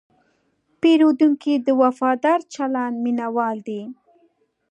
[0.81, 3.81] پیرودونکی د وفادار چلند مینهوال دی.